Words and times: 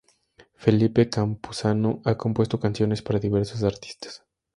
Felipe 0.55 1.09
Campuzano 1.11 2.01
ha 2.05 2.17
compuesto 2.17 2.59
canciones 2.59 3.03
para 3.03 3.19
diversos 3.19 3.61
artistas. 3.61 4.25